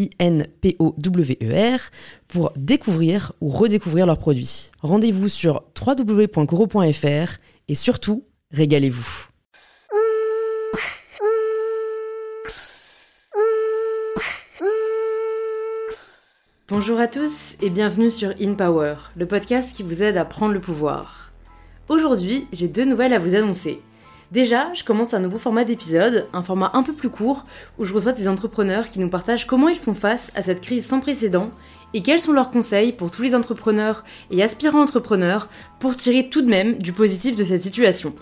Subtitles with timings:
[0.00, 1.80] I-N-P-O-W-E-R,
[2.28, 4.70] pour découvrir ou redécouvrir leurs produits.
[4.80, 9.26] Rendez-vous sur www.coro.fr et surtout, régalez-vous.
[16.68, 20.54] Bonjour à tous et bienvenue sur In Power, le podcast qui vous aide à prendre
[20.54, 21.32] le pouvoir.
[21.88, 23.80] Aujourd'hui, j'ai deux nouvelles à vous annoncer.
[24.30, 27.44] Déjà, je commence un nouveau format d'épisode, un format un peu plus court,
[27.78, 30.86] où je reçois des entrepreneurs qui nous partagent comment ils font face à cette crise
[30.86, 31.50] sans précédent
[31.94, 35.48] et quels sont leurs conseils pour tous les entrepreneurs et aspirants entrepreneurs
[35.80, 38.14] pour tirer tout de même du positif de cette situation.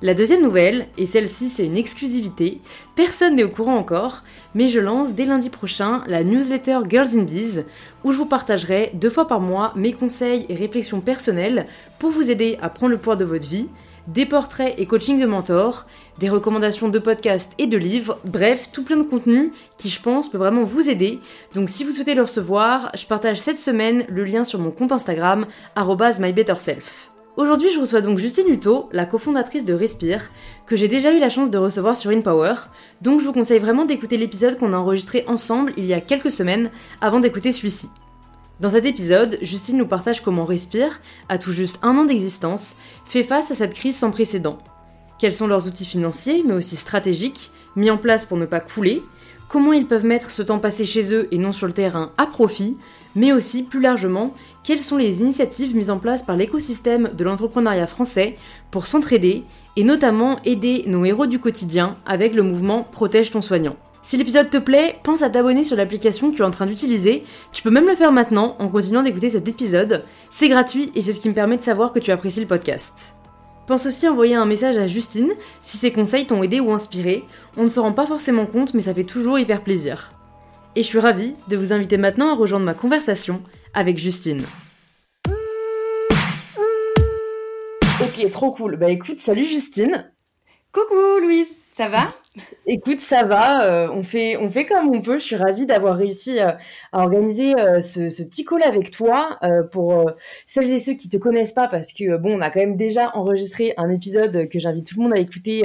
[0.00, 2.60] La deuxième nouvelle, et celle-ci c'est une exclusivité,
[2.94, 7.22] personne n'est au courant encore, mais je lance dès lundi prochain la newsletter Girls in
[7.22, 7.64] Biz,
[8.04, 11.66] où je vous partagerai deux fois par mois mes conseils et réflexions personnelles
[11.98, 13.68] pour vous aider à prendre le pouvoir de votre vie,
[14.06, 15.86] des portraits et coaching de mentors,
[16.18, 20.28] des recommandations de podcasts et de livres, bref, tout plein de contenu qui je pense
[20.28, 21.18] peut vraiment vous aider.
[21.54, 24.92] Donc si vous souhaitez le recevoir, je partage cette semaine le lien sur mon compte
[24.92, 25.46] Instagram,
[25.76, 27.10] mybetterself.
[27.36, 30.30] Aujourd'hui, je reçois donc Justine Hutto, la cofondatrice de Respire,
[30.64, 32.54] que j'ai déjà eu la chance de recevoir sur InPower,
[33.02, 36.30] donc je vous conseille vraiment d'écouter l'épisode qu'on a enregistré ensemble il y a quelques
[36.30, 36.70] semaines
[37.02, 37.90] avant d'écouter celui-ci.
[38.58, 43.22] Dans cet épisode, Justine nous partage comment Respire, à tout juste un an d'existence, fait
[43.22, 44.56] face à cette crise sans précédent.
[45.18, 49.02] Quels sont leurs outils financiers, mais aussi stratégiques, mis en place pour ne pas couler,
[49.48, 52.24] comment ils peuvent mettre ce temps passé chez eux et non sur le terrain à
[52.24, 52.78] profit,
[53.14, 54.32] mais aussi plus largement,
[54.64, 58.38] quelles sont les initiatives mises en place par l'écosystème de l'entrepreneuriat français
[58.70, 59.44] pour s'entraider
[59.76, 63.76] et notamment aider nos héros du quotidien avec le mouvement Protège ton soignant?
[64.06, 67.24] Si l'épisode te plaît, pense à t'abonner sur l'application que tu es en train d'utiliser.
[67.52, 70.04] Tu peux même le faire maintenant en continuant d'écouter cet épisode.
[70.30, 73.16] C'est gratuit et c'est ce qui me permet de savoir que tu apprécies le podcast.
[73.66, 77.24] Pense aussi à envoyer un message à Justine si ses conseils t'ont aidé ou inspiré.
[77.56, 80.12] On ne se rend pas forcément compte, mais ça fait toujours hyper plaisir.
[80.76, 83.42] Et je suis ravie de vous inviter maintenant à rejoindre ma conversation
[83.74, 84.44] avec Justine.
[88.00, 88.76] Ok, trop cool.
[88.76, 90.12] Bah écoute, salut Justine.
[90.70, 92.06] Coucou Louise, ça va?
[92.66, 95.18] Écoute, ça va, euh, on, fait, on fait comme on peut.
[95.18, 96.50] Je suis ravie d'avoir réussi euh,
[96.92, 99.38] à organiser euh, ce, ce, petit call avec toi
[99.70, 100.10] pour
[100.46, 103.10] celles et ceux qui te connaissent pas, parce que bon, on a quand même déjà
[103.14, 105.62] enregistré un épisode que j'invite tout le monde à écouter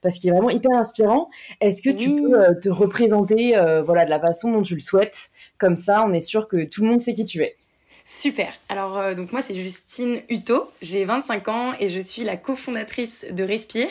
[0.00, 1.28] parce qu'il est vraiment hyper inspirant.
[1.60, 3.54] Est-ce que tu peux te représenter
[3.84, 5.30] voilà, de la façon dont tu le souhaites?
[5.58, 7.56] Comme ça, on est sûr que tout le monde sait qui tu es.
[8.04, 8.52] Super.
[8.68, 13.42] Alors donc moi c'est Justine Hutto, j'ai 25 ans et je suis la cofondatrice de
[13.42, 13.88] Respire.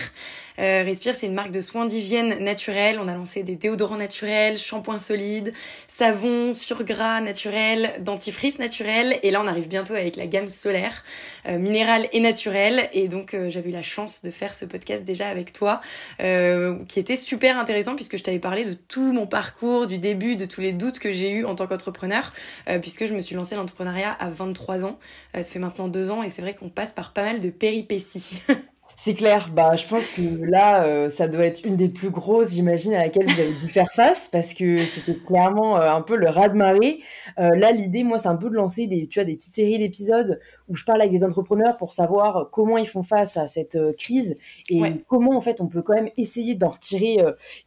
[0.60, 3.00] Euh, Respire, c'est une marque de soins d'hygiène naturelle.
[3.02, 5.54] On a lancé des déodorants naturels, shampoings solides,
[5.88, 9.20] savons sur gras naturels, dentifrice naturel.
[9.24, 11.04] Et là, on arrive bientôt avec la gamme solaire,
[11.48, 12.90] euh, minérale et naturelle.
[12.94, 15.82] Et donc, euh, j'avais eu la chance de faire ce podcast déjà avec toi,
[16.22, 20.36] euh, qui était super intéressant puisque je t'avais parlé de tout mon parcours, du début,
[20.36, 22.34] de tous les doutes que j'ai eu en tant qu'entrepreneur,
[22.82, 25.00] puisque je me suis lancée l'entrepreneuriat à 23 ans.
[25.34, 28.42] ça fait maintenant deux ans et c'est vrai qu'on passe par pas mal de péripéties.
[28.96, 32.54] C'est clair, bah, je pense que là, euh, ça doit être une des plus grosses,
[32.54, 36.16] j'imagine, à laquelle vous avez dû faire face, parce que c'était clairement euh, un peu
[36.16, 37.00] le raz-de-marée.
[37.40, 39.80] Euh, là, l'idée, moi, c'est un peu de lancer des, tu vois, des petites séries
[39.80, 43.78] d'épisodes où je parle avec des entrepreneurs pour savoir comment ils font face à cette
[43.98, 44.38] crise
[44.70, 47.18] et comment, en fait, on peut quand même essayer d'en retirer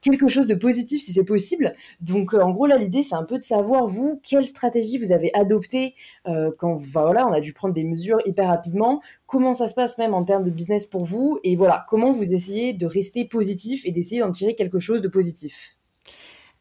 [0.00, 1.74] quelque chose de positif si c'est possible.
[2.00, 5.32] Donc, en gros, là, l'idée, c'est un peu de savoir, vous, quelle stratégie vous avez
[5.34, 5.94] adoptée
[6.58, 10.14] quand, voilà, on a dû prendre des mesures hyper rapidement, comment ça se passe même
[10.14, 13.92] en termes de business pour vous et voilà, comment vous essayez de rester positif et
[13.92, 15.75] d'essayer d'en tirer quelque chose de positif.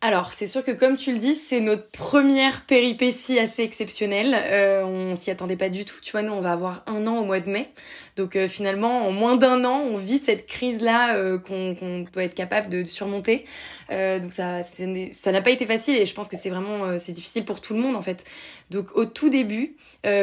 [0.05, 4.37] Alors, c'est sûr que comme tu le dis, c'est notre première péripétie assez exceptionnelle.
[4.39, 5.95] Euh, on s'y attendait pas du tout.
[5.99, 7.71] Tu vois, nous, on va avoir un an au mois de mai.
[8.15, 12.33] Donc euh, finalement, en moins d'un an, on vit cette crise-là euh, qu'on doit être
[12.33, 13.45] capable de, surmonter.
[13.91, 17.11] Euh, donc ça, ça n'a pas été facile et je pense que c'est vraiment c'est
[17.11, 18.23] difficile pour tout le monde en fait.
[18.71, 19.75] Donc au tout début,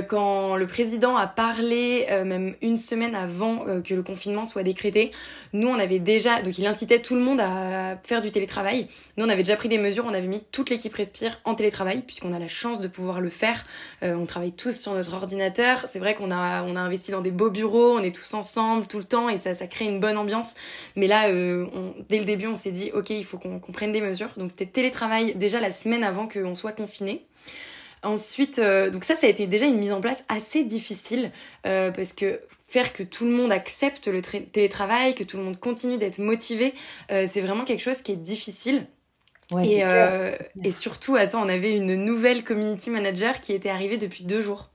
[0.08, 5.12] quand le président a parlé, même une semaine avant que le confinement soit décrété,
[5.52, 8.86] nous on avait déjà, donc il incitait tout le monde à faire du télétravail.
[9.16, 12.02] Nous on avait déjà pris des mesures, on avait mis toute l'équipe Respire en télétravail
[12.02, 13.64] puisqu'on a la chance de pouvoir le faire.
[14.02, 15.84] on travaille tous sur notre ordinateur.
[15.86, 18.86] C'est vrai qu'on a on a investi dans des beaux bureaux on est tous ensemble
[18.86, 20.54] tout le temps et ça, ça crée une bonne ambiance.
[20.96, 21.66] Mais là, euh,
[22.08, 24.30] dès le début, on s'est dit, ok, il faut qu'on prenne des mesures.
[24.36, 27.24] Donc c'était télétravail déjà la semaine avant qu'on soit confiné.
[28.02, 31.30] Ensuite, euh, donc ça, ça a été déjà une mise en place assez difficile
[31.66, 35.58] euh, parce que faire que tout le monde accepte le télétravail, que tout le monde
[35.58, 36.72] continue d'être motivé,
[37.10, 38.86] c'est vraiment quelque chose qui est difficile.
[39.62, 39.82] et,
[40.64, 44.70] et surtout, attends, on avait une nouvelle community manager qui était arrivée depuis deux jours.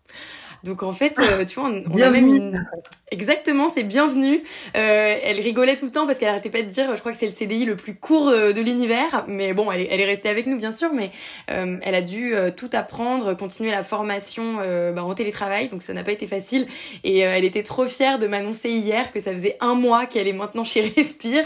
[0.63, 2.67] Donc en fait, euh, tu vois, on, a même une...
[3.09, 4.43] Exactement, c'est bienvenu.
[4.75, 7.17] Euh, elle rigolait tout le temps parce qu'elle arrêtait pas de dire, je crois que
[7.17, 9.23] c'est le CDI le plus court euh, de l'univers.
[9.29, 11.11] Mais bon, elle est, elle est, restée avec nous bien sûr, mais
[11.49, 14.57] euh, elle a dû tout apprendre, continuer la formation
[14.93, 16.67] bah, en télétravail, donc ça n'a pas été facile.
[17.03, 20.33] Et elle était trop fière de m'annoncer hier que ça faisait un mois qu'elle est
[20.33, 21.45] maintenant chez Respire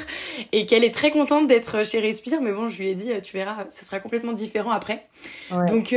[0.52, 2.42] et qu'elle est très contente d'être chez Respire.
[2.42, 5.06] Mais bon, je lui ai dit, tu verras, ce sera complètement différent après.
[5.68, 5.96] Donc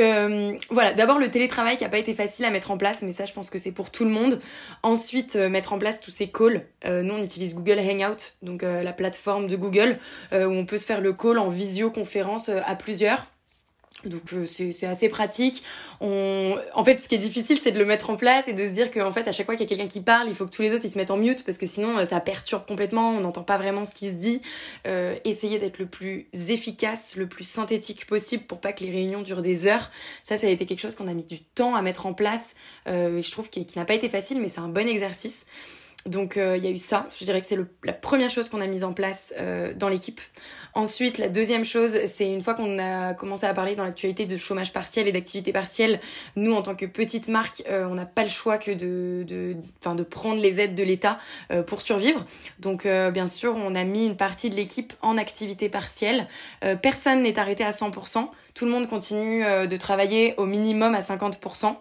[0.70, 3.24] voilà, d'abord le télétravail qui a pas été facile à mettre en place, mais ça,
[3.24, 4.40] je pense que c'est pour tout le monde.
[4.82, 6.66] Ensuite, euh, mettre en place tous ces calls.
[6.84, 9.98] Euh, nous, on utilise Google Hangout, donc euh, la plateforme de Google,
[10.32, 13.26] où on peut se faire le call en visioconférence à plusieurs.
[14.08, 15.62] Donc euh, c'est assez pratique.
[16.00, 16.56] On...
[16.74, 18.70] En fait, ce qui est difficile, c'est de le mettre en place et de se
[18.70, 20.54] dire qu'en fait, à chaque fois qu'il y a quelqu'un qui parle, il faut que
[20.54, 23.10] tous les autres ils se mettent en mute parce que sinon euh, ça perturbe complètement.
[23.10, 24.42] On n'entend pas vraiment ce qui se dit.
[24.86, 29.22] Euh, essayer d'être le plus efficace, le plus synthétique possible pour pas que les réunions
[29.22, 29.90] durent des heures.
[30.22, 32.54] Ça, ça a été quelque chose qu'on a mis du temps à mettre en place.
[32.88, 35.46] Euh, je trouve qu'il n'a pas été facile, mais c'est un bon exercice.
[36.06, 37.08] Donc il y a eu ça.
[37.18, 39.32] Je dirais que c'est la première chose qu'on a mise en place
[39.76, 40.20] dans l'équipe.
[40.76, 44.36] Ensuite, la deuxième chose, c'est une fois qu'on a commencé à parler dans l'actualité de
[44.36, 46.00] chômage partiel et d'activité partielle,
[46.34, 49.56] nous, en tant que petite marque, euh, on n'a pas le choix que de, de,
[49.94, 51.20] de prendre les aides de l'État
[51.52, 52.26] euh, pour survivre.
[52.58, 56.26] Donc, euh, bien sûr, on a mis une partie de l'équipe en activité partielle.
[56.82, 58.28] personne n'est arrêté à 100%.
[58.54, 61.74] Tout le monde continue de travailler au minimum à 50%.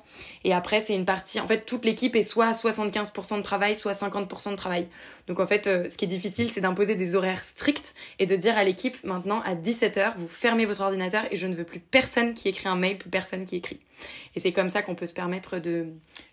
[0.44, 3.76] Et après, c'est une partie, en fait, toute l'équipe est soit à 75% de travail,
[3.76, 4.88] soit 50% de travail.
[5.28, 8.58] Donc, en fait, ce qui est difficile, c'est d'imposer des horaires stricts et de dire
[8.58, 12.34] à l'équipe maintenant à 17h, vous fermez votre ordinateur et je ne veux plus personne
[12.34, 13.80] qui écrit un mail, plus personne qui écrit.
[14.36, 15.88] Et c'est comme ça qu'on peut se permettre de,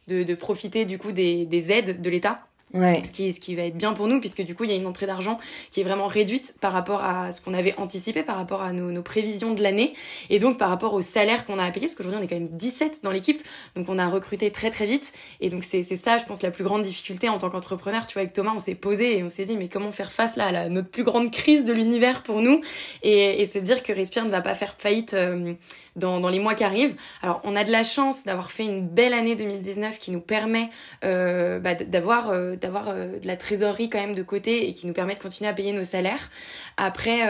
[0.08, 3.02] de, profiter du coup des aides de l'État Ouais.
[3.04, 4.76] Ce, qui, ce qui va être bien pour nous, puisque du coup, il y a
[4.76, 5.40] une entrée d'argent
[5.70, 8.92] qui est vraiment réduite par rapport à ce qu'on avait anticipé, par rapport à nos,
[8.92, 9.92] nos prévisions de l'année,
[10.28, 12.38] et donc par rapport au salaire qu'on a à payer, parce qu'aujourd'hui, on est quand
[12.38, 13.42] même 17 dans l'équipe,
[13.74, 16.62] donc on a recruté très très vite, et donc c'est ça, je pense, la plus
[16.62, 18.06] grande difficulté en tant qu'entrepreneur.
[18.06, 20.36] Tu vois, avec Thomas, on s'est posé et on s'est dit, mais comment faire face
[20.36, 22.60] là à notre plus grande crise de l'univers pour nous,
[23.02, 25.54] et, et, se dire que Respire ne va pas faire faillite euh,
[25.96, 26.94] dans, dans, les mois qui arrivent.
[27.20, 30.70] Alors, on a de la chance d'avoir fait une belle année 2019 qui nous permet
[31.04, 32.30] euh, bah, d'avoir...
[32.30, 35.20] Euh, d'avoir euh, de la trésorerie quand même de côté et qui nous permet de
[35.20, 36.30] continuer à payer nos salaires.
[36.76, 37.20] Après,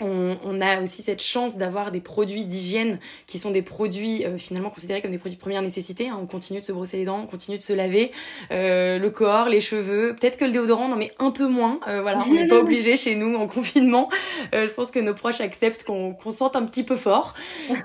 [0.00, 4.38] euh, on, a aussi cette chance d'avoir des produits d'hygiène qui sont des produits euh,
[4.38, 6.08] finalement considérés comme des produits de première nécessité.
[6.08, 6.18] Hein.
[6.20, 8.10] On continue de se brosser les dents, on continue de se laver,
[8.50, 10.16] euh, le corps, les cheveux.
[10.18, 11.78] Peut-être que le déodorant, non mais un peu moins.
[11.88, 14.08] Euh, voilà, on n'est pas obligé chez nous en confinement.
[14.52, 17.34] je pense que nos proches acceptent qu'on sente un petit peu fort.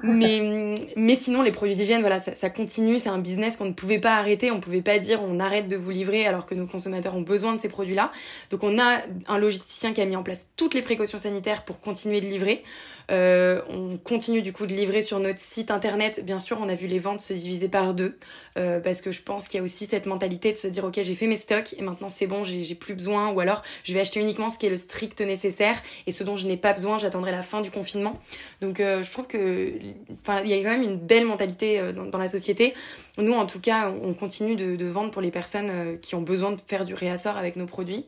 [0.04, 3.00] Mais, mais sinon, les produits d'hygiène, voilà, ça, ça continue.
[3.00, 4.52] C'est un business qu'on ne pouvait pas arrêter.
[4.52, 7.54] On pouvait pas dire on arrête de vous livrer alors que nos consommateurs ont besoin
[7.54, 8.12] de ces produits-là.
[8.50, 11.80] Donc on a un logisticien qui a mis en place toutes les précautions sanitaires pour
[11.82, 12.64] continuer de livrer.
[13.10, 16.24] Euh, on continue du coup de livrer sur notre site internet.
[16.26, 18.18] Bien sûr, on a vu les ventes se diviser par deux
[18.58, 21.00] euh, parce que je pense qu'il y a aussi cette mentalité de se dire ok
[21.02, 24.02] j'ai fait mes stocks et maintenant c'est bon, j'ai plus besoin ou alors je vais
[24.02, 26.98] acheter uniquement ce qui est le strict nécessaire et ce dont je n'ai pas besoin,
[26.98, 28.20] j'attendrai la fin du confinement.
[28.62, 32.28] Donc euh, je trouve que il y a quand même une belle mentalité dans, la
[32.28, 32.74] société.
[33.18, 36.60] Nous en tout cas, on continue de vendre pour les personnes qui ont besoin de
[36.66, 38.06] faire du réassort avec nos produits.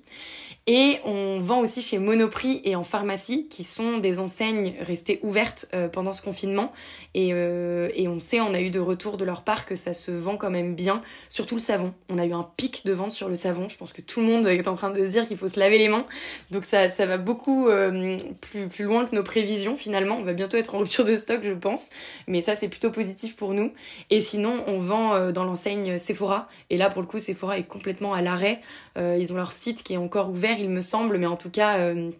[0.67, 5.65] Et on vend aussi chez Monoprix et en pharmacie, qui sont des enseignes restées ouvertes
[5.73, 6.71] euh, pendant ce confinement.
[7.15, 9.95] Et, euh, et, on sait, on a eu de retour de leur part que ça
[9.95, 11.93] se vend quand même bien, surtout le savon.
[12.07, 13.67] On a eu un pic de vente sur le savon.
[13.67, 15.59] Je pense que tout le monde est en train de se dire qu'il faut se
[15.59, 16.05] laver les mains.
[16.51, 20.17] Donc ça, ça va beaucoup euh, plus, plus loin que nos prévisions finalement.
[20.17, 21.89] On va bientôt être en rupture de stock, je pense.
[22.27, 23.71] Mais ça, c'est plutôt positif pour nous.
[24.11, 26.47] Et sinon, on vend dans l'enseigne Sephora.
[26.69, 28.61] Et là, pour le coup, Sephora est complètement à l'arrêt.
[28.97, 31.77] ils ont leur site qui est encore ouvert il me semble, mais en tout cas,
[31.77, 32.11] euh,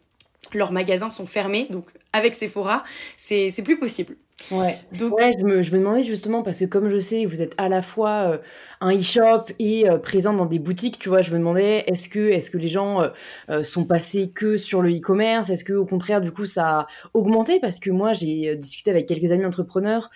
[0.53, 1.67] leurs magasins sont fermés.
[1.69, 2.83] Donc avec Sephora,
[3.17, 4.15] c'est plus possible.
[4.51, 4.79] Ouais.
[4.93, 5.17] Donc...
[5.17, 7.69] ouais je, me, je me demandais justement, parce que comme je sais, vous êtes à
[7.69, 8.37] la fois euh,
[8.81, 12.29] un e-shop et euh, présent dans des boutiques, tu vois, je me demandais, est-ce que,
[12.29, 13.01] est-ce que les gens
[13.49, 15.49] euh, sont passés que sur le e-commerce?
[15.49, 17.59] Est-ce que au contraire, du coup, ça a augmenté?
[17.59, 20.09] Parce que moi, j'ai discuté avec quelques amis entrepreneurs,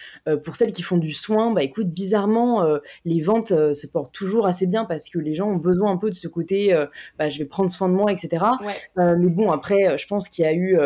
[0.44, 2.66] pour celles qui font du soin, bah écoute, bizarrement,
[3.06, 6.10] les ventes se portent toujours assez bien parce que les gens ont besoin un peu
[6.10, 6.76] de ce côté,
[7.18, 8.46] bah, je vais prendre soin de moi, etc.
[8.96, 10.78] mais bon, après, je pense qu'il y a eu,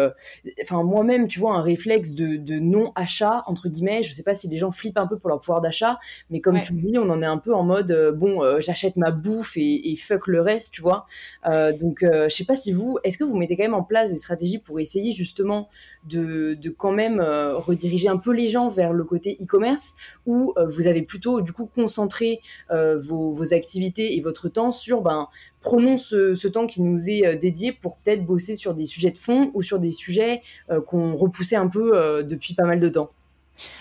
[0.62, 4.04] enfin, moi-même, tu vois, un réflexe de, de non-achat entre guillemets.
[4.04, 6.62] Je sais pas si les gens flippent un peu pour leur pouvoir d'achat, mais comme
[6.62, 9.12] tu le dis, on en est un peu en mode, euh, bon, euh, j'achète ma
[9.12, 11.06] bouffe et, fuck le reste, tu vois.
[11.46, 14.12] Euh, donc, je sais pas si vous, est-ce que vous mettez quand même en place
[14.12, 15.70] des stratégies pour essayer justement
[16.06, 19.96] de, quand même rediriger un peu les gens vers le côté e-commerce,
[20.26, 25.28] ou vous avez plutôt du coup concentré vos, activités et votre temps sur, ben,
[25.62, 29.52] prenons ce, temps qui nous est dédié pour peut-être bosser sur des sujets de fond
[29.54, 30.42] ou sur des sujets
[30.88, 33.12] qu'on repoussait un peu depuis pas mal de temps?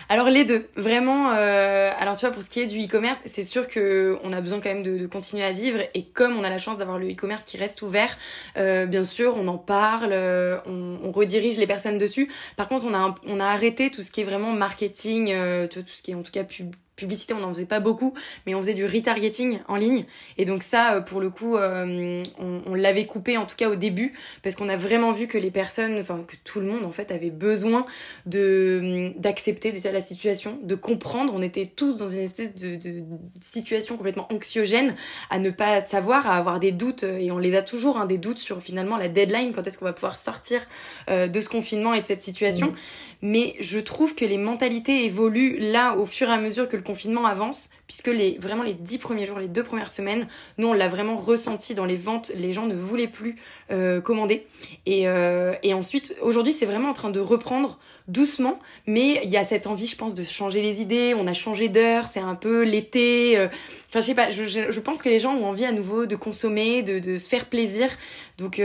[0.09, 1.33] Alors les deux, vraiment.
[1.33, 4.41] Euh, alors tu vois, pour ce qui est du e-commerce, c'est sûr que on a
[4.41, 5.81] besoin quand même de, continuer à vivre.
[5.95, 8.17] Et comme on a la chance d'avoir le e-commerce qui reste ouvert,
[8.57, 12.31] euh, bien sûr, on en parle, euh, on, redirige les personnes dessus.
[12.57, 15.33] Par contre, on a on a arrêté tout ce qui est vraiment marketing,
[15.69, 18.15] tout, tout ce qui est en tout cas pub, publicité, on n'en faisait pas beaucoup,
[18.47, 20.05] mais on faisait du retargeting en ligne.
[20.39, 23.77] Et donc ça, euh, pour le coup, euh, on, l'avait coupé, en tout cas au
[23.77, 24.13] début,
[24.43, 27.11] parce qu'on a vraiment vu que les personnes, enfin que tout le monde en fait
[27.11, 27.87] avait besoin
[28.27, 31.33] de d'accepter déjà la situation, de comprendre.
[31.35, 33.03] On était tous dans une espèce de, de,
[33.41, 34.95] situation complètement anxiogène,
[35.31, 38.19] à ne pas savoir, à avoir des doutes, et on les a toujours, hein, des
[38.19, 40.61] doutes sur finalement la deadline, quand est-ce qu'on va pouvoir sortir
[41.09, 42.75] euh, de ce confinement et de cette situation.
[43.23, 46.83] Mais je trouve que les mentalités évoluent là au fur et à mesure que le
[46.87, 50.27] confinement avance, puisque les, vraiment les dix premiers jours, les deux premières semaines,
[50.59, 53.37] nous on l'a vraiment ressenti dans les ventes, les gens ne voulaient plus
[53.71, 54.47] euh, commander.
[54.87, 57.79] Et, euh, et ensuite, aujourd'hui c'est vraiment en train de reprendre
[58.09, 61.35] doucement, mais il y a cette envie, je pense, de changer les idées, on a
[61.35, 63.49] changé d'heure, c'est un peu l'été, euh,
[63.89, 66.17] enfin je sais pas, je, je, pense que les gens ont envie à nouveau de
[66.17, 67.91] consommer, de, de se faire plaisir,
[68.39, 68.61] donc...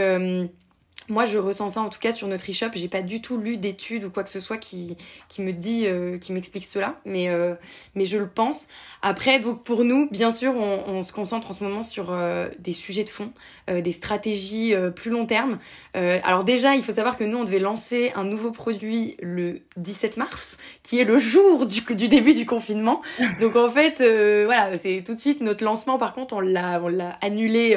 [1.11, 2.69] Moi, je ressens ça en tout cas sur notre e-shop.
[2.73, 4.95] J'ai pas du tout lu d'études ou quoi que ce soit qui,
[5.27, 7.53] qui me dit, euh, qui m'explique cela, mais, euh,
[7.95, 8.69] mais je le pense.
[9.01, 12.71] Après, donc pour nous, bien sûr, on, se concentre en ce moment sur euh, des
[12.71, 13.33] sujets de fond,
[13.67, 15.57] des stratégies plus long terme.
[15.93, 20.15] alors déjà, il faut savoir que nous, on devait lancer un nouveau produit le 17
[20.17, 23.01] mars, qui est le jour du, du début du confinement.
[23.41, 23.97] Donc en fait,
[24.45, 25.97] voilà, c'est tout de suite notre lancement.
[25.97, 26.79] Par contre, on l'a,
[27.21, 27.75] annulé,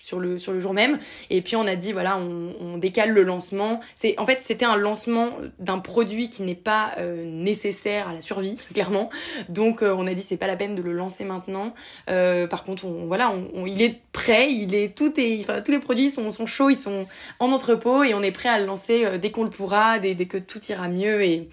[0.00, 0.98] sur le sur le jour même.
[1.30, 2.25] Et puis on a dit voilà, on,
[2.60, 3.80] on décale le lancement.
[3.94, 8.20] C'est en fait c'était un lancement d'un produit qui n'est pas euh, nécessaire à la
[8.20, 9.10] survie clairement.
[9.48, 11.74] Donc euh, on a dit c'est pas la peine de le lancer maintenant.
[12.10, 13.32] Euh, par contre on voilà,
[13.66, 17.06] il est prêt, il est tout est tous les produits sont sont chauds, ils sont
[17.38, 20.26] en entrepôt et on est prêt à le lancer dès qu'on le pourra, dès, dès
[20.26, 21.48] que tout ira mieux et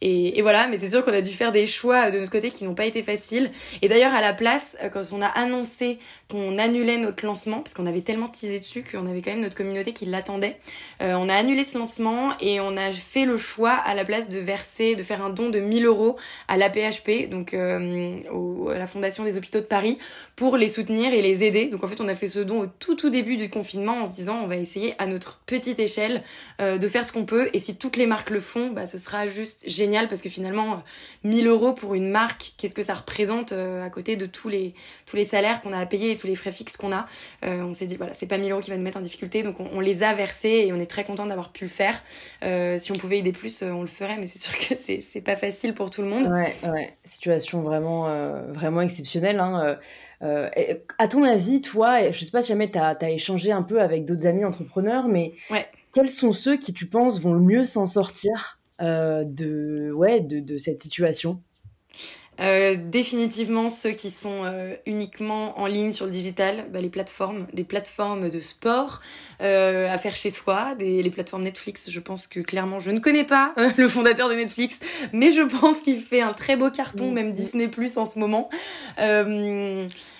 [0.00, 2.64] et, voilà, mais c'est sûr qu'on a dû faire des choix de notre côté qui
[2.64, 3.50] n'ont pas été faciles.
[3.82, 5.98] Et d'ailleurs, à la place, euh, quand on a annoncé
[6.30, 9.56] qu'on annulait notre lancement, parce qu'on avait tellement teasé dessus qu'on avait quand même notre
[9.56, 10.56] communauté qui l'attendait,
[11.02, 14.30] euh, on a annulé ce lancement et on a fait le choix à la place
[14.30, 18.20] de verser, de faire un don de 1000 euros à la PHP, donc euh,
[18.72, 19.98] à la Fondation des Hôpitaux de Paris,
[20.36, 21.66] pour les soutenir et les aider.
[21.66, 24.06] Donc en fait, on a fait ce don au tout tout début du confinement en
[24.06, 26.22] se disant on va essayer à notre petite échelle
[26.60, 28.98] euh, de faire ce qu'on peut et si toutes les marques le font, bah, ce
[28.98, 30.82] sera juste génial parce que finalement
[31.24, 34.74] 1000 euros pour une marque qu'est-ce que ça représente euh, à côté de tous les
[35.06, 37.06] tous les salaires qu'on a à payer et tous les frais fixes qu'on a
[37.44, 39.42] euh, on s'est dit voilà c'est pas 1000 euros qui va nous mettre en difficulté
[39.42, 42.02] donc on, les a versés et on est très content d'avoir pu le faire
[42.44, 45.20] euh, si on pouvait aider plus on le ferait mais c'est sûr que c'est c'est
[45.20, 48.08] pas facile pour tout le monde ouais ouais situation vraiment
[48.52, 49.78] vraiment exceptionnelle hein.
[50.20, 53.80] à ton avis, toi, je sais pas si jamais tu as, as, échangé un peu
[53.80, 55.66] avec d'autres amis entrepreneurs, mais ouais.
[55.94, 60.40] quels sont ceux qui, tu penses, vont le mieux s'en sortir euh, de, ouais, de,
[60.40, 61.42] de, cette situation
[62.40, 67.46] euh, définitivement ceux qui sont euh, uniquement en ligne sur le digital, bah, les plateformes,
[67.52, 69.00] des plateformes de sport
[69.40, 71.90] euh, à faire chez soi, des, les plateformes Netflix.
[71.90, 74.78] Je pense que clairement, je ne connais pas euh, le fondateur de Netflix,
[75.12, 77.14] mais je pense qu'il fait un très beau carton, mmh.
[77.14, 78.48] même Disney Plus en ce moment.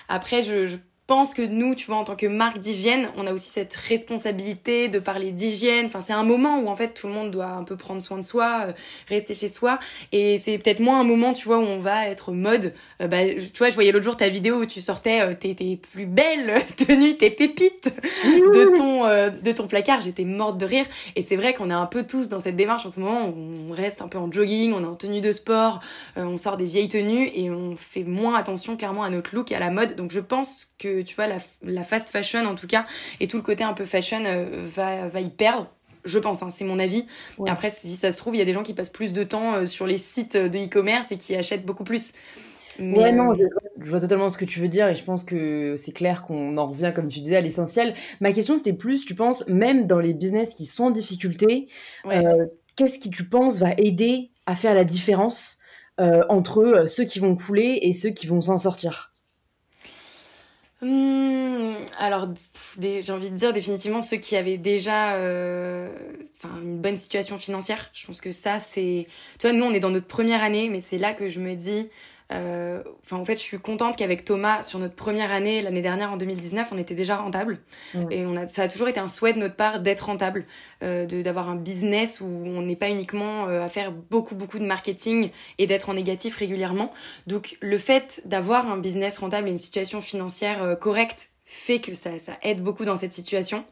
[0.08, 0.76] après, je, je
[1.08, 4.88] pense que nous, tu vois, en tant que marque d'hygiène, on a aussi cette responsabilité
[4.88, 5.86] de parler d'hygiène.
[5.86, 8.18] Enfin, c'est un moment où en fait tout le monde doit un peu prendre soin
[8.18, 8.72] de soi, euh,
[9.08, 9.80] rester chez soi.
[10.12, 12.74] Et c'est peut-être moins un moment, tu vois, où on va être mode.
[13.00, 15.54] Euh, bah, tu vois, je voyais l'autre jour ta vidéo où tu sortais euh, tes,
[15.54, 17.90] tes, plus belles tenues, tes pépites
[18.26, 20.02] de ton de ton placard.
[20.02, 20.84] J'étais morte de rire.
[21.16, 23.32] Et c'est vrai qu'on est un peu tous dans cette démarche en ce moment.
[23.34, 25.80] On reste un peu en jogging, on est en tenue de sport,
[26.16, 29.54] on sort des vieilles tenues et on fait moins attention clairement à notre look et
[29.54, 29.96] à la mode.
[29.96, 32.86] Donc je pense que tu vois, la, fast fashion en tout cas,
[33.20, 35.68] et tout le côté un peu fashion euh, va, va y perdre
[36.04, 37.04] je pense, hein, c'est mon avis.
[37.46, 39.66] après, si ça se trouve, il y a des gens qui passent plus de temps
[39.66, 42.14] sur les sites de e-commerce et qui achètent beaucoup plus.
[42.78, 43.44] ouais, non, je,
[43.78, 46.56] je, vois totalement ce que tu veux dire et je pense que c'est clair qu'on
[46.56, 47.92] en revient, comme tu disais, à l'essentiel.
[48.20, 51.68] Ma question, c'était plus, tu penses, même dans les business qui sont en difficulté,
[52.78, 55.58] qu'est-ce qui, tu penses, va aider à faire la différence
[56.00, 59.07] euh, entre euh, ceux qui vont couler et ceux qui vont s'en sortir?
[60.80, 62.28] Hmm, alors,
[62.80, 65.88] j'ai envie de dire définitivement ceux qui avaient déjà euh,
[66.44, 67.90] une bonne situation financière.
[67.92, 69.06] Je pense que ça, c'est...
[69.38, 71.54] Tu vois, nous, on est dans notre première année, mais c'est là que je me
[71.54, 71.88] dis,
[72.30, 76.12] euh, enfin, en fait, je suis contente qu'avec Thomas, sur notre première année, l'année dernière,
[76.12, 77.58] en 2019, on était déjà rentable.
[78.10, 80.44] Et on a, ça a toujours été un souhait de notre part d'être rentable,
[80.82, 84.66] euh, d'avoir un business où on n'est pas uniquement euh, à faire beaucoup, beaucoup de
[84.66, 86.92] marketing et d'être en négatif régulièrement.
[87.26, 91.94] Donc, le fait d'avoir un business rentable et une situation financière euh, correcte fait que
[91.94, 93.64] ça, ça aide beaucoup dans cette situation.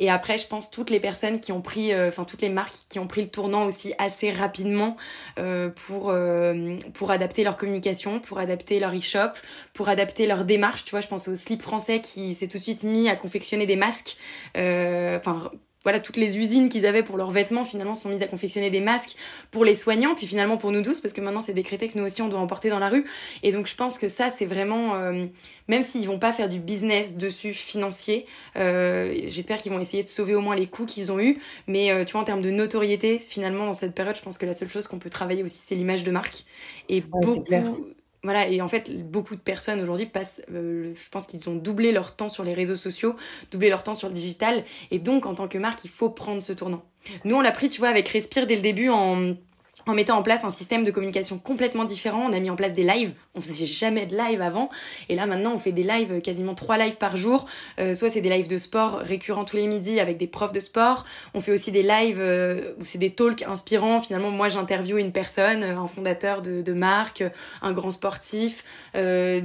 [0.00, 2.74] Et après, je pense toutes les personnes qui ont pris, euh, enfin toutes les marques
[2.88, 4.96] qui ont pris le tournant aussi assez rapidement
[5.38, 9.38] euh, pour euh, pour adapter leur communication, pour adapter leur e-shop,
[9.72, 10.84] pour adapter leur démarche.
[10.84, 13.66] Tu vois, je pense au slip français qui s'est tout de suite mis à confectionner
[13.66, 14.16] des masques.
[14.56, 18.70] Enfin voilà, toutes les usines qu'ils avaient pour leurs vêtements finalement sont mises à confectionner
[18.70, 19.16] des masques
[19.50, 22.04] pour les soignants, puis finalement pour nous tous, parce que maintenant c'est décrété que nous
[22.04, 23.04] aussi on doit en porter dans la rue.
[23.42, 25.26] Et donc je pense que ça c'est vraiment, euh,
[25.68, 30.08] même s'ils vont pas faire du business dessus financier, euh, j'espère qu'ils vont essayer de
[30.08, 31.38] sauver au moins les coûts qu'ils ont eu.
[31.66, 34.46] Mais euh, tu vois en termes de notoriété, finalement dans cette période, je pense que
[34.46, 36.44] la seule chose qu'on peut travailler aussi c'est l'image de marque.
[36.88, 37.44] Et beaucoup,
[38.24, 41.90] voilà, et en fait, beaucoup de personnes aujourd'hui passent, euh, je pense qu'ils ont doublé
[41.90, 43.16] leur temps sur les réseaux sociaux,
[43.50, 46.40] doublé leur temps sur le digital, et donc en tant que marque, il faut prendre
[46.40, 46.84] ce tournant.
[47.24, 49.34] Nous, on l'a pris, tu vois, avec Respire dès le début en
[49.86, 52.26] en mettant en place un système de communication complètement différent.
[52.28, 53.12] On a mis en place des lives.
[53.34, 54.70] On faisait jamais de live avant.
[55.08, 57.46] Et là, maintenant, on fait des lives, quasiment trois lives par jour.
[57.80, 60.60] Euh, soit c'est des lives de sport récurrents tous les midis avec des profs de
[60.60, 61.04] sport.
[61.34, 64.00] On fait aussi des lives euh, où c'est des talks inspirants.
[64.00, 67.24] Finalement, moi, j'interviewe une personne, un fondateur de, marque,
[67.60, 68.64] un grand sportif.
[68.94, 69.40] Euh.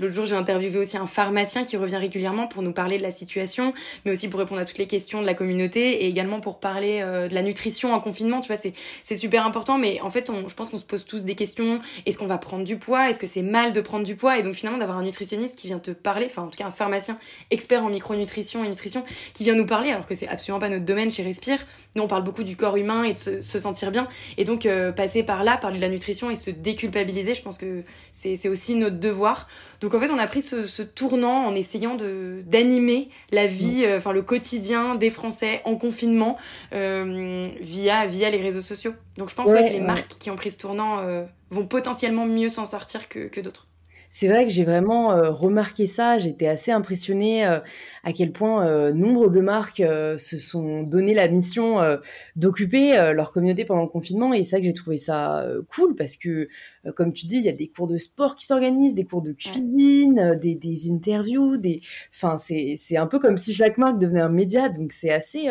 [0.00, 3.10] L'autre jour, j'ai interviewé aussi un pharmacien qui revient régulièrement pour nous parler de la
[3.10, 6.60] situation, mais aussi pour répondre à toutes les questions de la communauté et également pour
[6.60, 8.40] parler euh, de la nutrition en confinement.
[8.40, 8.60] Tu vois,
[9.02, 11.80] c'est super important mais en fait, je pense qu'on se pose tous des questions.
[12.06, 13.10] Est-ce qu'on va prendre du poids?
[13.10, 14.38] Est-ce que c'est mal de prendre du poids?
[14.38, 16.72] Et donc finalement, d'avoir un nutritionniste qui vient te parler, enfin en tout cas un
[16.72, 17.18] pharmacien
[17.50, 20.84] expert en micronutrition et nutrition, qui vient nous parler, alors que c'est absolument pas notre
[20.84, 21.58] domaine chez Respire.
[21.98, 24.06] Nous, on parle beaucoup du corps humain et de se, sentir bien.
[24.36, 27.58] Et donc, euh, passer par là, parler de la nutrition et se déculpabiliser, je pense
[27.58, 27.82] que
[28.12, 29.48] c'est aussi notre devoir.
[29.80, 33.98] Donc en fait, on a pris ce, tournant en essayant de d'animer la vie, euh,
[33.98, 36.36] enfin le quotidien des Français en confinement
[36.72, 38.94] euh, via via les réseaux sociaux.
[39.16, 42.48] Donc je pense que les marques qui ont pris ce tournant euh, vont potentiellement mieux
[42.48, 43.67] s'en sortir que, que d'autres
[44.10, 46.18] c'est vrai que j'ai vraiment euh, remarqué ça.
[46.18, 47.60] J'étais assez impressionnée euh,
[48.04, 49.82] à quel point euh, nombre de marques
[50.18, 51.78] se sont donné la mission
[52.36, 54.32] d'occuper leur communauté pendant le confinement.
[54.32, 56.48] Et c'est vrai que j'ai trouvé ça cool parce que,
[56.94, 59.32] comme tu dis, il y a des cours de sport qui s'organisent, des cours de
[59.32, 61.80] cuisine, des, des, interviews, des.
[62.14, 64.68] Enfin, c'est un peu comme si chaque marque devenait un média.
[64.68, 65.48] Donc c'est assez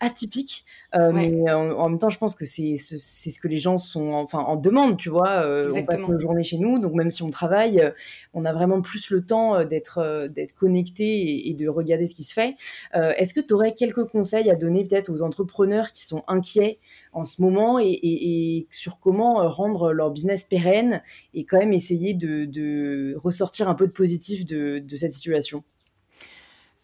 [0.00, 0.64] atypique.
[0.94, 4.56] Mais en, même temps, je pense que c'est ce que les gens sont enfin en
[4.56, 5.44] demande, tu vois.
[5.46, 7.92] on passe nos journées chez nous, donc même si on travaille,
[8.34, 12.14] on a vraiment plus le temps euh, d'être euh, d'être connecté et, de regarder ce
[12.14, 12.54] qui se fait.
[12.94, 16.78] Euh, est-ce que tu aurais quelques conseils à donner peut-être aux entrepreneurs qui sont inquiets
[17.12, 21.02] en ce moment et, sur comment rendre leur business pérenne
[21.34, 25.64] et quand même essayer de, ressortir un peu de positif de cette situation?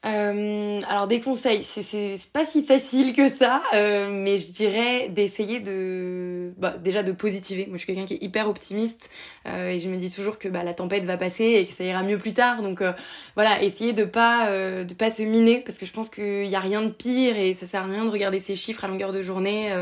[0.04, 5.60] Euh, alors des conseils, c'est pas si facile que ça, euh, mais je dirais d'essayer
[5.60, 7.64] de, bah, déjà de positiver.
[7.66, 9.08] Moi, je suis quelqu'un qui est hyper optimiste
[9.46, 11.84] euh, et je me dis toujours que bah, la tempête va passer et que ça
[11.84, 12.62] ira mieux plus tard.
[12.62, 12.92] Donc euh,
[13.34, 14.50] voilà, essayer de pas
[14.84, 17.54] de pas se miner parce que je pense qu'il y a rien de pire et
[17.54, 19.72] ça sert à rien de regarder ces chiffres à longueur de journée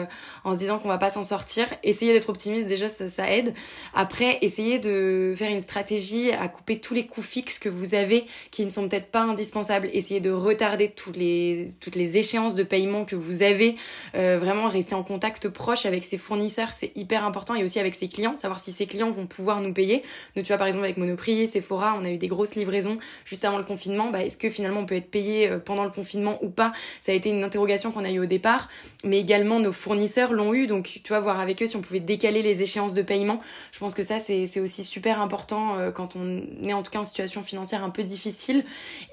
[0.44, 1.66] en se disant qu'on va pas s'en sortir.
[1.82, 3.54] Essayer d'être optimiste déjà, ça, ça aide.
[3.94, 8.24] Après, essayer de faire une stratégie à couper tous les coûts fixes que vous avez
[8.50, 9.90] qui ne sont peut-être pas indispensables.
[10.20, 13.77] De retarder toutes les, toutes les échéances de paiement que vous avez.
[14.14, 17.94] Euh, vraiment rester en contact proche avec ses fournisseurs, c'est hyper important et aussi avec
[17.94, 20.03] ses clients, savoir si ses clients vont pouvoir nous payer.
[20.37, 23.44] Nous, tu vois, par exemple, avec Monoprix, Sephora, on a eu des grosses livraisons juste
[23.44, 24.11] avant le confinement.
[24.11, 26.72] Bah, est-ce que finalement on peut être payé euh, pendant le confinement ou pas?
[27.01, 28.68] Ça a été une interrogation qu'on a eu au départ,
[29.05, 30.66] mais également nos fournisseurs l'ont eu.
[30.66, 33.40] Donc, tu vois, voir avec eux si on pouvait décaler les échéances de paiement.
[33.72, 37.01] Je pense que ça, c'est aussi super important euh, quand on est en tout cas
[37.01, 38.64] en situation financière un peu difficile.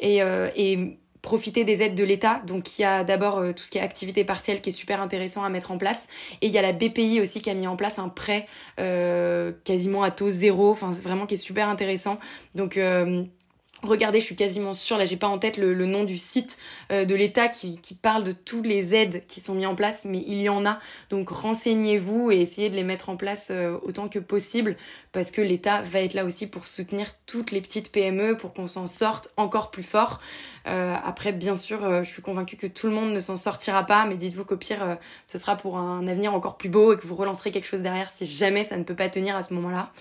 [0.01, 0.19] Et,
[0.55, 0.88] et
[1.21, 2.41] profiter des aides de l'État.
[2.45, 5.01] Donc il y a d'abord euh, tout ce qui est activité partielle qui est super
[5.01, 6.07] intéressant à mettre en place.
[6.41, 8.47] Et il y a la BPI aussi qui a mis en place un prêt
[8.79, 12.19] euh, quasiment à taux zéro, enfin vraiment qui est super intéressant.
[12.55, 13.23] Donc euh,
[13.81, 16.57] Regardez, je suis quasiment sûre, là j'ai pas en tête le, nom du site
[16.91, 20.03] euh, de l'État qui, qui, parle de toutes les aides qui sont mises en place,
[20.03, 20.79] mais il y en a.
[21.09, 24.75] Donc renseignez-vous et essayez de les mettre en place euh, autant que possible
[25.13, 28.67] parce que l'État va être là aussi pour soutenir toutes les petites PME pour qu'on
[28.67, 30.19] s'en sorte encore plus fort.
[30.67, 33.85] Euh, après, bien sûr, euh, je suis convaincue que tout le monde ne s'en sortira
[33.85, 37.07] pas, mais dites-vous qu'au pire, ce sera pour un avenir encore plus beau et que
[37.07, 39.91] vous relancerez quelque chose derrière si jamais ça ne peut pas tenir à ce moment-là.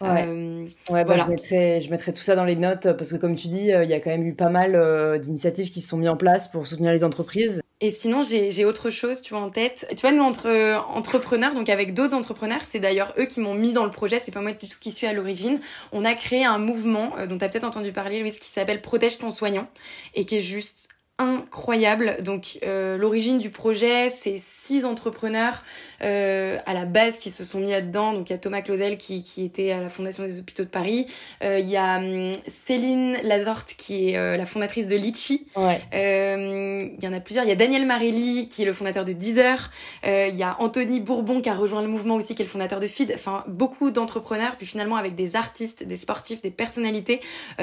[0.00, 3.34] Ouais, ouais bah, je, mettrai, je mettrai tout ça dans les notes parce que, comme
[3.34, 6.08] tu dis, il y a quand même eu pas mal d'initiatives qui se sont mises
[6.08, 7.62] en place pour soutenir les entreprises.
[7.80, 9.86] Et sinon, j'ai autre chose, tu vois, en tête.
[9.90, 13.72] Tu vois, nous, entre entrepreneurs, donc avec d'autres entrepreneurs, c'est d'ailleurs eux qui m'ont mis
[13.72, 15.60] dans le projet, c'est pas moi du tout qui suis à l'origine.
[15.92, 19.18] On a créé un mouvement dont tu as peut-être entendu parler, Louise, qui s'appelle Protège
[19.18, 19.68] ton soignant
[20.14, 22.16] et qui est juste incroyable.
[22.22, 25.62] Donc euh, l'origine du projet, c'est six entrepreneurs
[26.02, 28.12] euh, à la base qui se sont mis là-dedans.
[28.12, 30.68] Donc il y a Thomas Clausel qui, qui était à la Fondation des Hôpitaux de
[30.68, 31.06] Paris.
[31.42, 35.46] Euh, il y a hum, Céline Lazorte qui est euh, la fondatrice de Litchi.
[35.56, 35.80] Ouais.
[35.94, 37.44] Euh, il y en a plusieurs.
[37.44, 39.70] Il y a Daniel Marelli qui est le fondateur de Deezer.
[40.06, 42.50] Euh, il y a Anthony Bourbon qui a rejoint le mouvement aussi qui est le
[42.50, 43.12] fondateur de Feed.
[43.14, 44.56] Enfin beaucoup d'entrepreneurs.
[44.56, 47.20] Puis finalement avec des artistes, des sportifs, des personnalités,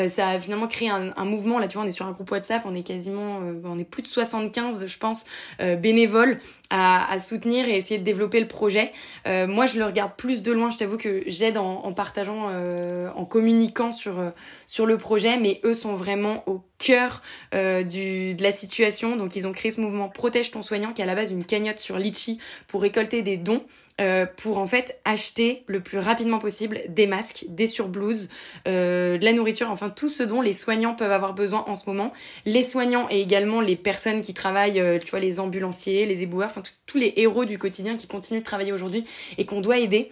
[0.07, 1.59] ça a finalement créé un, un, mouvement.
[1.59, 4.03] Là tu vois on est sur un groupe WhatsApp, on est quasiment, on est plus
[4.03, 5.25] de 75 je pense
[5.59, 6.39] bénévoles
[6.75, 8.91] à, soutenir et essayer de développer le projet.
[9.27, 10.71] Euh, moi, je le regarde plus de loin.
[10.71, 14.31] Je t'avoue que j'aide en, partageant, euh, en communiquant sur, euh,
[14.65, 17.21] sur le projet, mais eux sont vraiment au cœur
[17.53, 19.15] du, de la situation.
[19.15, 21.45] Donc, ils ont créé ce mouvement Protège ton soignant, qui est à la base une
[21.45, 23.63] cagnotte sur Litchi pour récolter des dons.
[24.01, 28.27] Euh, pour en fait acheter le plus rapidement possible des masques, des surblouses,
[28.67, 31.87] euh, de la nourriture, enfin tout ce dont les soignants peuvent avoir besoin en ce
[31.87, 32.11] moment.
[32.45, 36.49] Les soignants et également les personnes qui travaillent, euh, tu vois, les ambulanciers, les éboueurs,
[36.49, 39.05] enfin tous les héros du quotidien qui continuent de travailler aujourd'hui
[39.37, 40.11] et qu'on doit aider.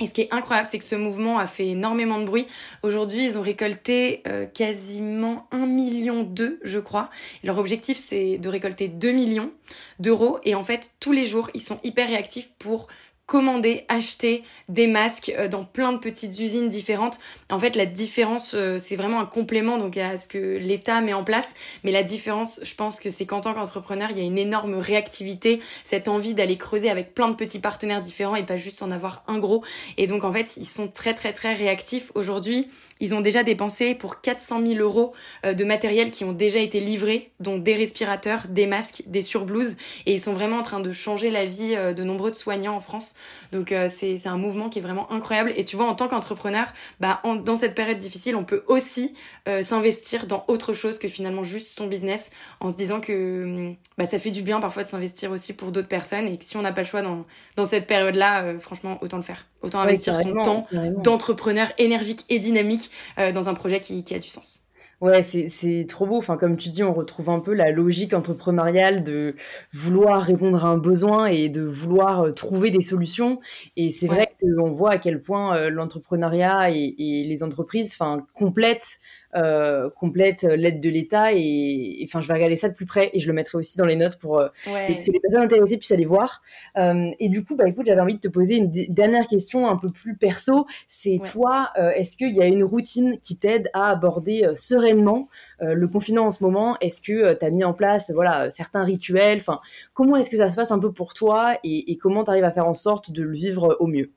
[0.00, 2.46] Et ce qui est incroyable, c'est que ce mouvement a fait énormément de bruit.
[2.84, 7.10] Aujourd'hui, ils ont récolté euh, quasiment 1 million d'eux, je crois.
[7.42, 9.50] leur objectif, c'est de récolter 2 millions
[9.98, 10.38] d'euros.
[10.44, 12.86] Et en fait, tous les jours, ils sont hyper réactifs pour
[13.28, 17.20] commander, acheter des masques euh, dans plein de petites usines différentes.
[17.50, 21.12] En fait, la différence, euh, c'est vraiment un complément donc à ce que l'État met
[21.12, 21.54] en place.
[21.84, 24.76] Mais la différence, je pense que c'est qu'en tant qu'entrepreneur, il y a une énorme
[24.76, 28.90] réactivité, cette envie d'aller creuser avec plein de petits partenaires différents et pas juste en
[28.90, 29.62] avoir un gros.
[29.98, 32.10] Et donc, en fait, ils sont très, très, très réactifs.
[32.14, 32.68] Aujourd'hui,
[33.00, 35.12] ils ont déjà dépensé pour 400 000 euros
[35.44, 39.76] euh, de matériel qui ont déjà été livrés, dont des respirateurs, des masques, des surblouses.
[40.06, 43.16] Et ils sont vraiment en train de changer la vie de nombreux soignants en France.
[43.52, 45.52] Donc euh, c'est un mouvement qui est vraiment incroyable.
[45.56, 46.66] Et tu vois, en tant qu'entrepreneur,
[47.00, 49.14] bah, dans cette période difficile, on peut aussi
[49.48, 54.06] euh, s'investir dans autre chose que finalement juste son business, en se disant que bah,
[54.06, 56.62] ça fait du bien parfois de s'investir aussi pour d'autres personnes et que si on
[56.62, 57.24] n'a pas le choix dans,
[57.56, 59.46] dans cette période-là, euh, franchement, autant le faire.
[59.62, 60.68] Autant investir son temps
[61.02, 64.67] d'entrepreneur énergique et dynamique dans un projet qui, qui a du sens.
[65.00, 66.16] Ouais, c'est trop beau.
[66.18, 69.36] Enfin, comme tu dis, on retrouve un peu la logique entrepreneuriale de
[69.72, 73.38] vouloir répondre à un besoin et de vouloir euh, trouver des solutions.
[73.76, 78.24] Et c'est vrai qu'on voit à quel point euh, l'entrepreneuriat et, et, les entreprises enfin,
[78.34, 78.98] complètent
[79.34, 81.32] euh, complète euh, l'aide de l'État.
[81.32, 83.84] Et enfin, je vais regarder ça de plus près et je le mettrai aussi dans
[83.84, 86.42] les notes pour euh, que les personnes intéressées puissent aller voir.
[86.76, 89.90] et du coup, bah, écoute, j'avais envie de te poser une dernière question un peu
[89.90, 90.66] plus perso.
[90.86, 95.28] C'est toi, est-ce qu'il y a une routine qui t'aide à aborder sereinement
[95.60, 96.76] le confinement en ce moment?
[96.80, 99.38] Est-ce que tu as mis en place voilà, certains rituels?
[99.38, 99.60] Enfin,
[99.94, 102.44] Comment est-ce que ça se passe un peu pour toi et, et comment tu arrives
[102.44, 104.12] à faire en sorte de le vivre au mieux?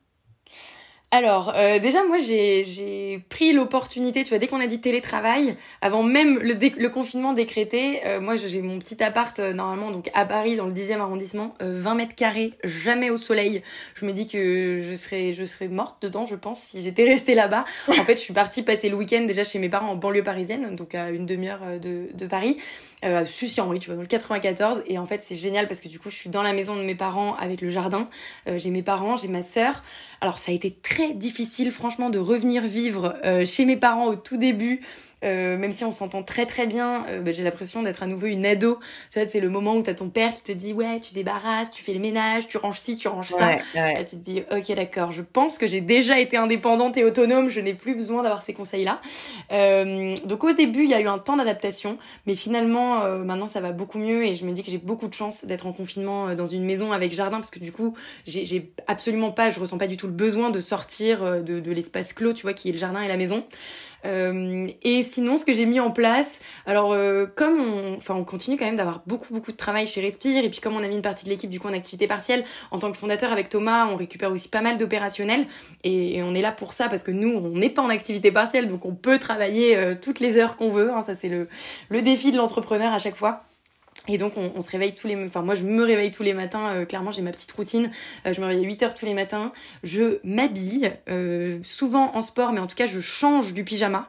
[1.14, 6.02] Alors, euh, déjà, moi, j'ai pris l'opportunité, tu vois, dès qu'on a dit télétravail, avant
[6.02, 10.56] même le, confinement décrété, euh, moi, j'ai mon petit appart, euh, normalement, donc à Paris,
[10.56, 13.62] dans le 10e arrondissement, 20 mètres carrés, jamais au soleil.
[13.94, 17.34] Je me dis que je serais, je serais morte dedans, je pense, si j'étais restée
[17.34, 17.66] là-bas.
[17.88, 20.74] En fait, je suis partie passer le week-end déjà chez mes parents en banlieue parisienne,
[20.76, 22.56] donc à une demi-heure de, de Paris
[23.04, 24.82] euh, Sucy-en-Henri, tu vois, dans le 94.
[24.86, 26.82] Et en fait, c'est génial parce que du coup, je suis dans la maison de
[26.82, 28.08] mes parents avec le jardin.
[28.48, 29.82] Euh, j'ai mes parents, j'ai ma sœur.
[30.20, 34.16] Alors, ça a été très difficile, franchement, de revenir vivre euh, chez mes parents au
[34.16, 34.82] tout début.
[35.24, 38.26] Euh, même si on s'entend très très bien, euh, bah, j'ai l'impression d'être à nouveau
[38.26, 38.78] une ado.
[39.10, 41.70] Tu vois, c'est le moment où t'as ton père qui te dit ouais, tu débarrasses,
[41.70, 43.56] tu fais le ménage, tu ranges ci, tu ranges ça.
[43.74, 47.60] Tu te dis ok d'accord, je pense que j'ai déjà été indépendante et autonome, je
[47.60, 49.00] n'ai plus besoin d'avoir ces conseils-là.
[49.52, 53.48] Euh, donc au début, il y a eu un temps d'adaptation, mais finalement euh, maintenant
[53.48, 55.72] ça va beaucoup mieux et je me dis que j'ai beaucoup de chance d'être en
[55.72, 59.78] confinement dans une maison avec jardin parce que du coup j'ai absolument pas, je ressens
[59.78, 62.72] pas du tout le besoin de sortir de, de l'espace clos, tu vois, qui est
[62.72, 63.44] le jardin et la maison.
[64.04, 66.96] Et sinon, ce que j'ai mis en place, alors
[67.36, 70.50] comme on, enfin, on continue quand même d'avoir beaucoup beaucoup de travail chez Respire, et
[70.50, 72.78] puis comme on a mis une partie de l'équipe du coup en activité partielle, en
[72.78, 75.46] tant que fondateur avec Thomas, on récupère aussi pas mal d'opérationnels,
[75.84, 78.68] et, on est là pour ça parce que nous, on n'est pas en activité partielle,
[78.68, 80.92] donc on peut travailler toutes les heures qu'on veut.
[80.92, 81.48] Hein, ça c'est le
[81.88, 83.44] le défi de l'entrepreneur à chaque fois.
[84.08, 86.74] Et donc on, se réveille tous les enfin moi je me réveille tous les matins
[86.74, 87.90] euh, clairement j'ai ma petite routine.
[88.26, 89.52] Euh, je me réveille à 8 heures tous les matins.
[89.84, 94.08] Je m'habille euh, souvent en sport mais en tout cas je change du pyjama.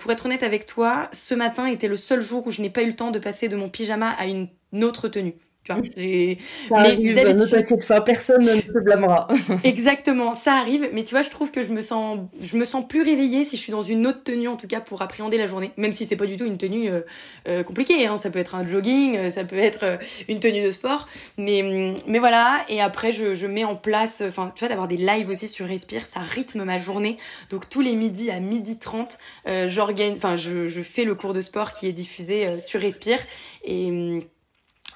[0.00, 2.84] Pour être honnête avec toi ce matin était le seul jour où je n'ai pas
[2.84, 4.48] eu le temps de passer de mon pyjama à une
[4.84, 6.38] autre tenue tu vois, j'ai...
[6.68, 9.28] Ça arrive, ne t'inquiète pas, personne ne te blâmera.
[9.64, 12.86] Exactement, ça arrive, mais tu vois, je trouve que je me sens, je me sens
[12.86, 15.46] plus réveillée si je suis dans une autre tenue, en tout cas, pour appréhender la
[15.46, 17.00] journée, même si c'est pas du tout une tenue euh,
[17.48, 18.18] euh, compliquée, hein.
[18.18, 19.98] ça peut être un jogging, euh, ça peut être
[20.28, 24.22] une tenue de sport, mais, mm, mais voilà, et après, je, je mets en place,
[24.26, 27.16] enfin, tu vois, d'avoir des lives aussi sur Respire, ça rythme ma journée,
[27.48, 29.18] donc tous les midis à midi 30,
[29.66, 33.18] j'organise, enfin, je, je fais le cours de sport qui est diffusé sur Respire,
[33.64, 34.20] et mm,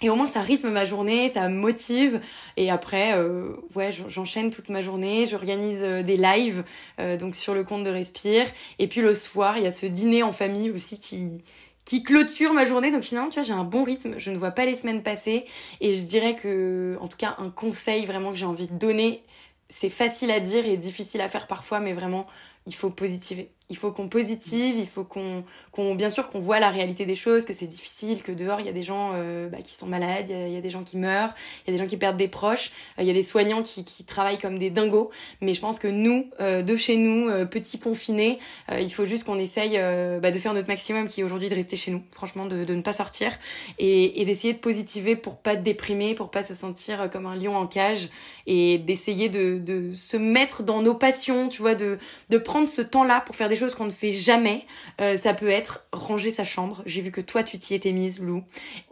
[0.01, 2.21] et au moins ça rythme ma journée, ça me motive.
[2.57, 6.65] Et après, euh, ouais, j'enchaîne toute ma journée, j'organise euh, des lives
[7.01, 8.47] euh, donc sur le compte de Respire.
[8.79, 11.43] Et puis le soir, il y a ce dîner en famille aussi qui
[11.85, 12.91] qui clôture ma journée.
[12.91, 14.17] Donc finalement, tu vois, j'ai un bon rythme.
[14.19, 15.47] Je ne vois pas les semaines passer.
[15.81, 19.23] Et je dirais que, en tout cas, un conseil vraiment que j'ai envie de donner,
[19.71, 22.27] c'est facile à dire et difficile à faire parfois, mais vraiment,
[22.69, 26.59] il faut positiver il faut qu'on positive, il faut qu'on, qu'on bien sûr qu'on voit
[26.59, 29.49] la réalité des choses, que c'est difficile, que dehors il y a des gens euh,
[29.49, 31.35] bah, qui sont malades, il y, a, des gens qui meurent,
[31.67, 33.63] il y a des gens qui perdent des proches, euh, il y a des soignants
[33.63, 35.11] qui, qui travaillent comme des dingos.
[35.43, 38.39] Mais je pense que nous, euh, de chez nous, petits confinés,
[38.79, 39.79] il faut juste qu'on essaye
[40.21, 42.75] bah, de faire notre maximum, qui est aujourd'hui de rester chez nous, franchement, de, de
[42.75, 43.33] ne pas sortir
[43.79, 47.67] et, d'essayer de positiver pour pas déprimer, pour pas se sentir comme un lion en
[47.67, 48.09] cage
[48.47, 51.99] et d'essayer de, de se mettre dans nos passions, tu vois, de,
[52.31, 54.65] de prendre ce temps-là pour faire des choses qu'on ne fait jamais.
[55.01, 56.83] Euh, ça peut être ranger sa chambre.
[56.87, 58.43] J'ai vu que toi, tu t'y étais mise, Lou.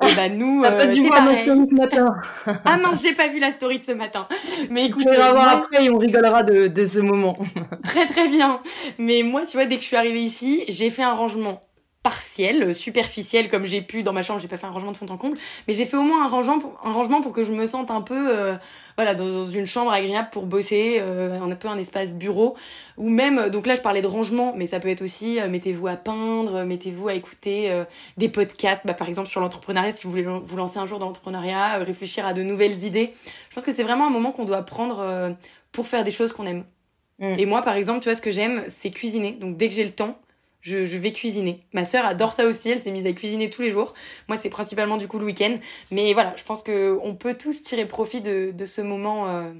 [0.02, 2.16] Et bah nous, euh, pas dû voir ma story ce matin.
[2.64, 4.29] ah mince, j'ai pas vu la story de ce matin.
[4.70, 7.37] Mais écoute, on va voir après et on rigolera de, de ce moment.
[7.85, 8.61] très très bien.
[8.98, 11.61] Mais moi, tu vois, dès que je suis arrivée ici, j'ai fait un rangement
[12.07, 15.07] partiel, superficiel comme j'ai pu dans ma chambre, j'ai pas fait un rangement de fond
[15.09, 17.51] en comble, mais j'ai fait au moins un rangement pour, un rangement pour que je
[17.51, 18.55] me sente un peu euh,
[18.95, 22.55] voilà dans, une chambre agréable pour bosser, euh, un peu un espace bureau
[22.97, 25.88] ou même donc là je parlais de rangement, mais ça peut être aussi euh, mettez-vous
[25.88, 27.73] à peindre, mettez-vous à écouter
[28.16, 31.07] des podcasts, bah, par exemple sur l'entrepreneuriat si vous voulez vous lancer un jour dans
[31.07, 33.14] l'entrepreneuriat, réfléchir à de nouvelles idées.
[33.51, 35.35] Je pense que c'est vraiment un moment qu'on doit prendre
[35.73, 36.62] pour faire des choses qu'on aime.
[37.19, 37.35] Mm.
[37.37, 39.33] Et moi par exemple, tu vois ce que j'aime, c'est cuisiner.
[39.33, 40.16] Donc dès que j'ai le temps,
[40.66, 41.64] je, vais cuisiner.
[41.72, 43.94] Ma sœur adore ça aussi, elle s'est mise à cuisiner tous les jours.
[44.29, 45.59] Moi, c'est principalement du coup le week-end.
[45.90, 49.52] Mais voilà, je pense qu'on peut tous tirer profit de, ce moment, euh,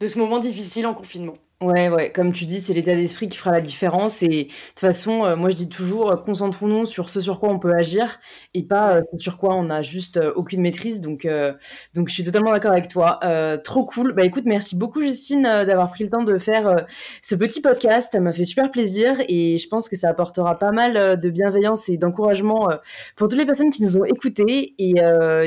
[0.00, 1.36] de ce moment difficile en confinement.
[1.60, 4.22] Ouais, ouais, comme tu dis, c'est l'état d'esprit qui fera la différence.
[4.22, 7.48] Et de toute façon, euh, moi je dis toujours, euh, concentrons-nous sur ce sur quoi
[7.48, 8.18] on peut agir
[8.54, 11.00] et pas euh, ce sur quoi on n'a juste aucune maîtrise.
[11.00, 13.20] Donc, je suis totalement d'accord avec toi.
[13.64, 14.12] trop cool.
[14.12, 16.86] Bah écoute, merci beaucoup Justine d'avoir pris le temps de faire
[17.22, 18.10] ce petit podcast.
[18.12, 21.88] Ça m'a fait super plaisir et je pense que ça apportera pas mal de bienveillance
[21.88, 22.68] et d'encouragement
[23.16, 24.74] pour toutes les personnes qui nous ont écoutés.
[24.78, 24.94] Et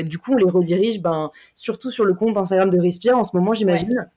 [0.02, 3.36] du coup, on les redirige ben, surtout sur le compte Instagram de Respire en ce
[3.36, 4.08] moment, j'imagine.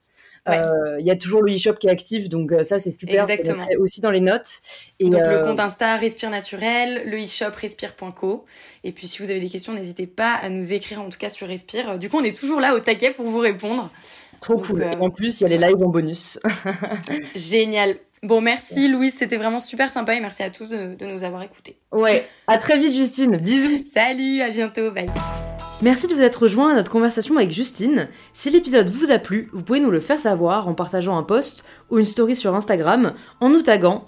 [0.46, 3.28] Il y a toujours le e-shop qui est actif, donc euh, ça c'est super.
[3.28, 3.64] Exactement.
[3.78, 4.60] Aussi dans les notes.
[4.98, 8.44] Et donc le euh, compte Insta Respire Naturel, le e-shop respire.co.
[8.84, 11.28] Et puis si vous avez des questions, n'hésitez pas à nous écrire en tout cas
[11.28, 11.98] sur Respire.
[11.98, 13.90] Du coup, on est toujours là au taquet pour vous répondre.
[14.40, 14.82] Trop cool.
[15.00, 16.40] En plus, il y a les lives en bonus.
[17.36, 17.96] Génial.
[18.24, 21.42] Bon, merci Louise, c'était vraiment super sympa et merci à tous de, de nous avoir
[21.42, 21.76] écoutés.
[21.90, 23.36] Ouais, à très vite Justine.
[23.36, 23.84] Bisous.
[23.92, 24.92] Salut, à bientôt.
[24.92, 25.10] Bye.
[25.82, 28.08] Merci de vous être rejoint à notre conversation avec Justine.
[28.34, 31.64] Si l'épisode vous a plu, vous pouvez nous le faire savoir en partageant un post
[31.90, 34.06] ou une story sur Instagram en nous taguant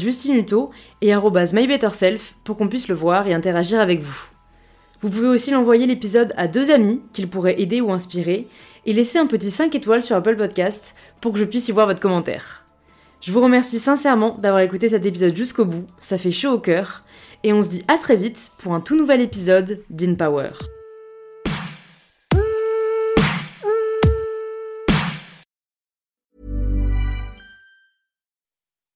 [0.00, 0.70] justinuto
[1.02, 4.28] et mybetterself pour qu'on puisse le voir et interagir avec vous.
[5.00, 8.46] Vous pouvez aussi l'envoyer l'épisode à deux amis qu'il pourrait aider ou inspirer
[8.86, 11.88] et laisser un petit 5 étoiles sur Apple Podcast pour que je puisse y voir
[11.88, 12.64] votre commentaire.
[13.20, 17.02] Je vous remercie sincèrement d'avoir écouté cet épisode jusqu'au bout, ça fait chaud au cœur,
[17.42, 20.50] et on se dit à très vite pour un tout nouvel épisode d'InPower.